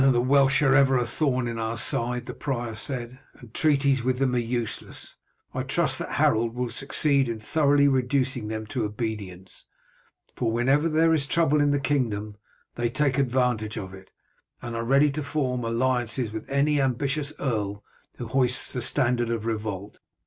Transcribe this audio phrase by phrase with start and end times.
[0.03, 4.17] "The Welsh are ever a thorn in our side," the prior said, "and treaties with
[4.17, 5.15] them are useless.
[5.53, 9.67] I trust that Harold will succeed in thoroughly reducing them to obedience,
[10.35, 12.37] for whenever there is trouble in the kingdom
[12.73, 14.09] they take advantage of it,
[14.59, 17.83] and are ready to form alliances with any ambitious earl
[18.17, 19.99] who hoists the standard of revolt.